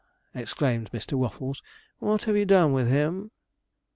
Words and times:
exclaimed 0.33 0.89
Mr. 0.91 1.13
Waffles, 1.13 1.61
'what 1.99 2.23
have 2.23 2.35
you 2.35 2.43
done 2.45 2.73
with 2.73 2.89
him?' 2.89 3.29